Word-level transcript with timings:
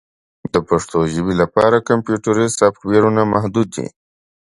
د 0.53 0.55
پښتو 0.69 0.97
ژبې 1.13 1.33
لپاره 1.41 1.85
کمپیوټري 1.89 2.47
سافټویرونه 2.59 3.21
محدود 3.33 3.67
دي. 3.75 3.87